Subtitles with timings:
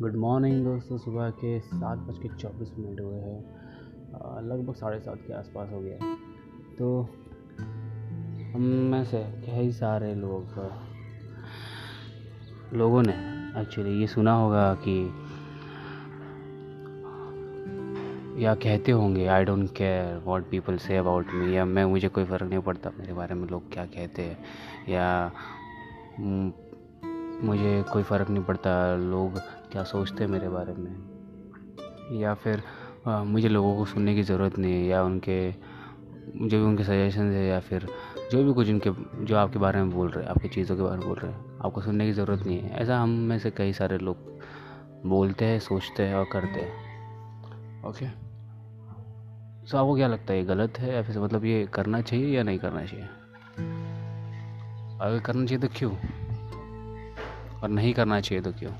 [0.00, 3.40] Good morning दोस्तों, सुबह के सात बज के चौबीस मिनट हुए हैं।
[4.42, 6.14] लगभग साढ़े सात के आसपास हो गया
[6.78, 7.00] तो
[8.54, 8.62] हम
[8.92, 10.54] में से कई सारे लोग,
[12.74, 13.12] लोगों ने
[13.60, 14.96] एक्चुअली ये सुना होगा कि
[18.44, 22.24] या कहते होंगे I don't care what people say about me या मैं, मुझे कोई
[22.24, 24.38] फ़र्क नहीं पड़ता मेरे बारे में लोग क्या कहते हैं।
[24.88, 25.32] या
[27.44, 29.40] मुझे कोई फ़र्क नहीं पड़ता, लोग
[29.72, 32.20] क्या सोचते हैं मेरे बारे में?
[32.20, 32.62] या फिर
[33.06, 37.30] आ, मुझे लोगों को सुनने की ज़रूरत नहीं है या उनके जो भी उनके सजेशन
[37.32, 37.86] है या फिर
[38.32, 38.90] जो भी कुछ उनके
[39.24, 41.58] जो आपके बारे में बोल रहे हैं आपकी चीज़ों के बारे में बोल रहे हैं
[41.64, 44.16] आपको सुनने की ज़रूरत नहीं है। ऐसा हम में से कई सारे लोग
[45.06, 48.06] बोलते हैं सोचते हैं और करते हैं। ओके
[49.66, 50.94] सो आपको क्या लगता है ये गलत है?
[50.94, 53.06] या फिर मतलब ये करना चाहिए या नहीं करना चाहिए?
[55.00, 55.92] अगर करना चाहिए तो क्यों?
[57.62, 58.72] और नहीं करना चाहिए तो क्यों?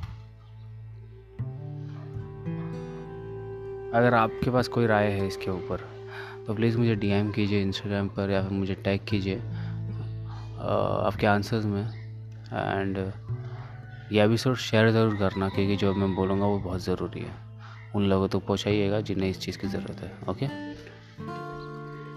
[3.95, 5.89] अगर आपके पास कोई राय है इसके ऊपर
[6.47, 9.39] तो प्लीज़ मुझे डीएम कीजिए इंस्टाग्राम पर या फिर मुझे टैग कीजिए
[10.61, 12.99] आपके आंसर्स में। एंड
[14.13, 17.35] ये एपिसोड शेयर ज़रूर करना क्योंकि जो मैं बोलूँगा वो बहुत ज़रूरी है।
[17.95, 20.47] उन लोगों तक तो पहुँचाइएगा जिन्हें इस चीज़ की ज़रूरत है ओके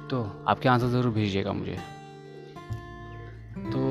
[0.09, 1.77] तो आपके आंसर ज़रूर भेजिएगा मुझे।
[3.66, 3.81] तो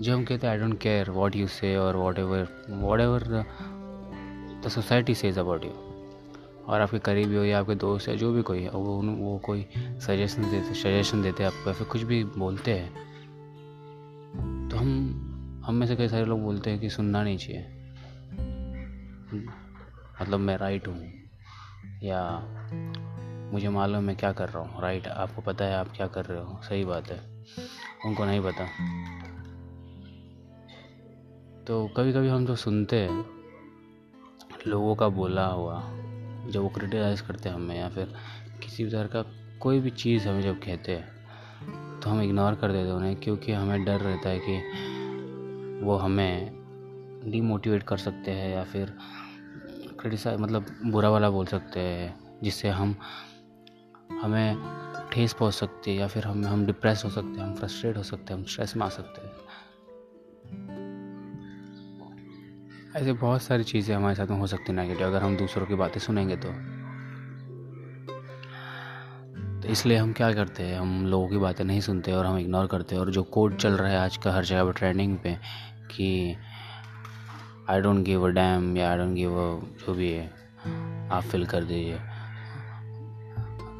[0.00, 2.48] जो हम कहते हैं I don't care what you say और whatever
[3.00, 3.24] whatever
[4.64, 5.93] the society says about you
[6.66, 9.66] और आपके करीबी हो या आपके दोस्त या जो भी कोई है, वो वो कोई
[10.00, 12.88] सजेशन देते सजेशन देते हैं आपको या फिर कुछ भी बोलते हैं
[14.68, 17.66] तो हम हम में से कई सारे लोग बोलते हैं कि सुनना नहीं चाहिए।
[20.22, 21.12] मतलब मैं राइट हूँ,
[22.02, 22.22] या
[23.52, 26.24] मुझे मालूम है मैं क्या कर रहा हूँ राइट आपको पता है आप क्या कर
[26.24, 27.18] रहे हो, सही बात है,
[28.06, 28.66] उनको नहीं पता।
[31.66, 33.24] तो कभी कभी हम जो सुनते हैं,
[34.66, 35.80] लोगों का बोला हुआ
[36.50, 38.14] जब वो क्रिटिसाइज़ करते हैं हमें या फिर
[38.62, 39.22] किसी भी तरह का
[39.60, 43.52] कोई भी चीज़ हमें जब कहते हैं तो हम इग्नोर कर देते हैं उन्हें क्योंकि
[43.52, 44.56] हमें डर रहता है कि
[45.86, 46.50] वो हमें
[47.26, 48.94] डीमोटिवेट कर सकते हैं या फिर
[50.00, 52.96] क्रिटिसाइज मतलब बुरा वाला बोल सकते हैं, जिससे हम,
[54.22, 54.56] हमें
[55.12, 58.02] ठेस पहुँच सकती है या फिर हम हम डिप्रेस हो सकते हैं, हम फ्रस्ट्रेट हो
[58.02, 59.33] सकते हैं, हम स्ट्रेस में आ सकते हैं।
[62.94, 65.74] ऐसे बहुत सारी चीज़ें हमारे साथ में हो सकती हैं नेगेटिव अगर हम दूसरों की
[65.74, 66.48] बातें सुनेंगे तो।
[69.62, 72.66] तो इसलिए हम क्या करते हैं, हम लोगों की बातें नहीं सुनते और हम इग्नोर
[72.66, 75.34] करते हैं। और जो कोड चल रहा है आज का हर जगह पर ट्रेंडिंग पे,
[75.90, 76.36] कि
[77.70, 80.26] I don't give a damn या आई डोंट गिव अ जो भी है,
[81.12, 81.98] आप फिल कर दीजिए,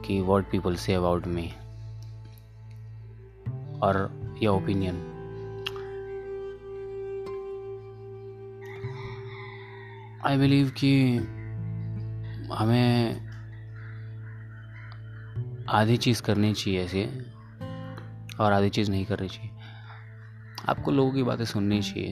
[0.06, 1.48] कि what people say about me
[3.82, 4.10] और
[4.42, 5.13] ये ओपिनियन
[10.26, 11.16] आई बिलीव कि
[12.54, 13.20] हमें
[15.68, 17.04] आधी चीज़ करनी चाहिए ऐसे,
[18.40, 19.50] और आधी चीज़ नहीं करनी चाहिए।
[20.68, 22.10] आपको लोगों की बातें सुननी चाहिए।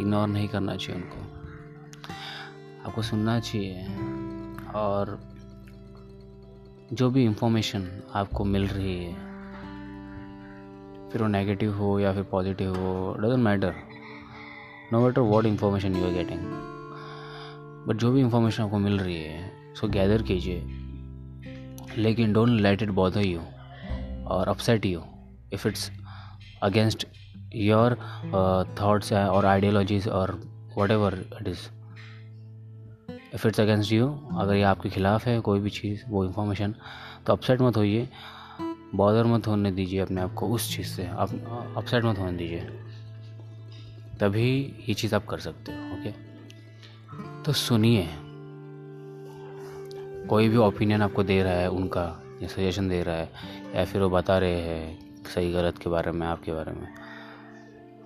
[0.00, 1.20] इग्नोर नहीं करना चाहिए उनको।
[2.88, 3.86] आपको सुनना चाहिए,
[4.74, 5.20] और
[6.92, 9.14] जो भी इंफॉर्मेशन आपको मिल रही है,
[11.10, 13.91] फिर वो नेगेटिव हो या फिर पॉजिटिव हो doesn't matter
[14.92, 16.40] no matter what information you are getting
[17.86, 20.60] but जो भी इंफॉर्मेशन आपको मिल रही है सो गैदर कीजिए।
[21.98, 23.40] लेकिन don't let it bother you
[24.26, 25.02] और upset you
[25.52, 25.90] if it's
[26.62, 27.06] against
[27.54, 27.94] your
[28.80, 30.30] thoughts और आइडियोलॉजीज और
[30.90, 31.58] whatever it is
[33.34, 34.08] if it's against you
[34.38, 36.74] अगर ये आपके ख़िलाफ़ है कोई भी चीज़, वो इन्फॉर्मेशन
[37.26, 38.08] तो अपसेट मत होइए।
[38.94, 42.68] बॉदर मत होने दीजिए अपने आप को उस चीज़ से। आप अपसेट मत होने दीजिए।
[44.20, 46.10] तभी ये चीज़ आप कर सकते हो, ओके?
[47.42, 48.08] तो सुनिए,
[50.26, 53.32] कोई भी ओपिनियन आपको दे रहा है, उनका या सजेशन दे रहा है,
[53.76, 56.88] या फिर वो बता रहे हैं सही, गलत के बारे में, आपके बारे में,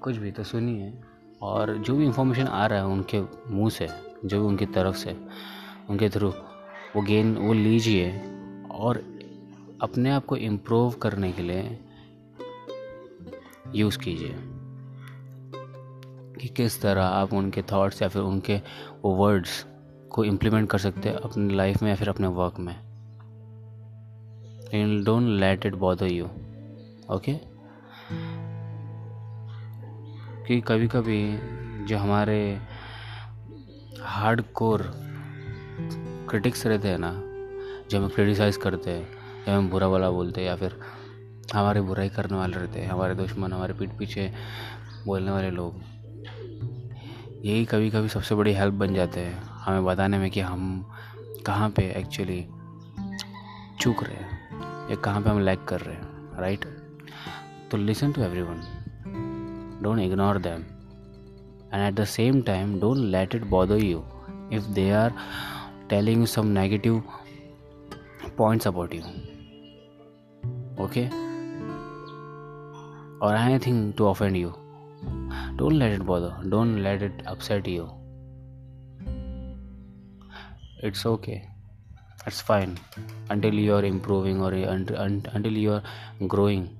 [0.03, 0.94] कुछ भी तो सुनिए।
[1.43, 3.20] और जो भी इंफॉर्मेशन आ रहा है उनके
[3.50, 3.88] मुँह से,
[4.25, 5.17] जो भी उनकी तरफ़ से,
[5.91, 6.29] उनके थ्रू
[6.97, 8.20] वो गेन वो लीजिए।
[8.70, 9.05] और
[9.82, 11.79] अपने आप को इम्प्रूव करने के लिए
[13.75, 14.37] यूज़ कीजिए।
[16.41, 18.56] कि किस तरह आप उनके थॉट्स या फिर उनके
[19.05, 19.65] वो वर्ड्स
[20.11, 22.75] को इम्प्लीमेंट कर सकते हैं अपनी लाइफ में या फिर अपने वर्क में।
[24.73, 26.25] इन don't let it bother you
[27.11, 27.33] okay
[30.47, 31.38] कि कभी कभी
[31.87, 32.61] जो हमारे
[34.03, 34.83] हार्ड कोर
[36.31, 37.12] क्रिटिक्स रहते हैं ना,
[37.91, 39.09] जो हमें क्रिटिसाइज़ करते हैं,
[39.49, 40.81] या हमें बुरा वाला बोलते हैं या फिर
[41.55, 44.33] हमारे बुराई करने वाले रहते हैं, हमारे दुश्मन, हमारे पीठ पीछे
[45.06, 45.81] बोलने वाले लोग
[47.46, 50.62] यही कभी कभी सबसे बड़ी हेल्प बन जाते हैं। हमें बताने में कि हम
[51.46, 52.40] कहाँ पे एक्चुअली
[53.81, 54.38] चूक रहे हैं,
[54.90, 56.64] या कहाँ पे हम लैक कर रहे हैं राइट
[57.70, 60.62] तो listen to everyone don't ignore them
[61.75, 64.04] and at the same time don't let it bother you
[64.52, 65.12] if they are
[65.90, 67.02] telling you some negative
[68.38, 69.02] points about you
[70.84, 71.08] okay
[73.25, 74.65] or anything to offend you.
[75.56, 77.90] Don't let it bother, don't let it upset you.
[80.82, 81.48] It's okay,
[82.26, 82.78] it's fine
[83.31, 85.82] until you are improving or until you are
[86.26, 86.76] growing.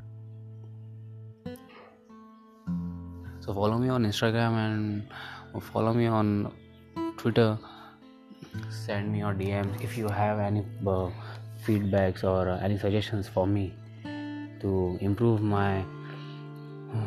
[3.41, 6.53] So, follow me on Instagram and follow me on
[7.17, 7.59] Twitter.
[8.71, 11.11] Send me your DMs if you have any uh,
[11.65, 13.75] feedbacks or uh, any suggestions for me
[14.61, 15.85] to improve my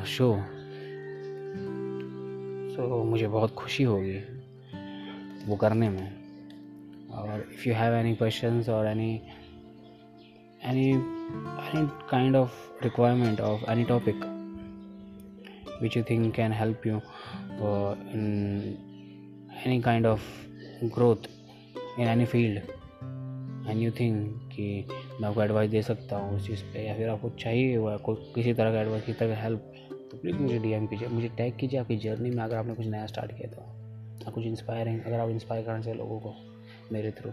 [0.05, 0.58] show
[2.79, 4.17] so मुझे बहुत खुशी होगी
[5.47, 6.11] वो करने में।
[7.11, 9.21] और if you have any question और any
[10.63, 14.15] any any kind of requirement of any topic
[15.81, 16.97] which you think can help you
[18.13, 18.23] in
[19.65, 20.21] any kind of
[20.85, 21.29] growth
[21.99, 22.57] in any field
[23.69, 24.87] and you think कि
[25.21, 28.31] मैं आपको advice दे सकता हूँ उस चीज़ पे, या फिर आपको चाहिए हुआ कोई
[28.35, 29.73] किसी तरह का एडवाइस किसी तरह का हेल्प
[30.11, 33.05] तो प्लीज़ मुझे डीएम कीजिए, मुझे टैग कीजिए आपकी जर्नी में अगर आपने कुछ नया
[33.05, 33.61] स्टार्ट किया तो।
[34.27, 36.33] आप कुछ इंस्पायरिंग अगर आप इंस्पायर करना चाहिए लोगों को,
[36.91, 37.31] मेरे थ्रू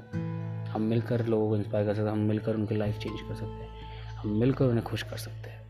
[0.69, 3.65] हम मिलकर लोगों को इंस्पायर कर सकते हैं, हम मिलकर उनकी लाइफ चेंज कर सकते
[3.65, 3.71] हैं,
[4.17, 5.65] हम मिलकर उन्हें खुश कर सकते हैं।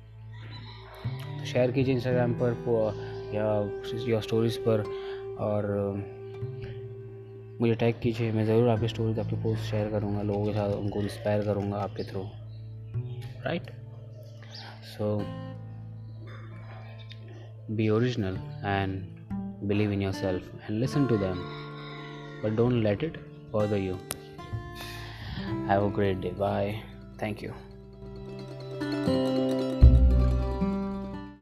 [1.39, 2.51] तो शेयर कीजिए इंस्टाग्राम पर
[3.35, 4.83] या स्टोरीज़ पर,
[5.39, 5.65] और,
[7.61, 11.01] मुझे टैग कीजिए, मैं ज़रूर आपकी स्टोरीज आपकी पोस्ट शेयर करूँगा, लोगों के साथ उनको
[11.01, 12.23] इंस्पायर करूँगा आपके through
[13.45, 13.71] right
[14.89, 15.19] so
[17.75, 19.05] Be original and
[19.67, 21.45] believe in yourself and listen to them,
[22.43, 23.17] but don't let it
[23.51, 23.99] bother you.
[25.67, 26.31] Have a great day.
[26.31, 26.83] Bye.
[27.19, 27.53] Thank you.